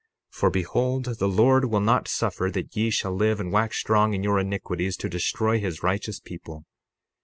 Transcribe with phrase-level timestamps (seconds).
[0.33, 4.15] 60:31 For behold, the Lord will not suffer that ye shall live and wax strong
[4.15, 6.65] in your iniquities to destroy his righteous people.